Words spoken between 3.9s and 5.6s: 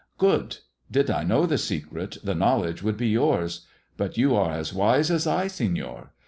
But you are as wise as I,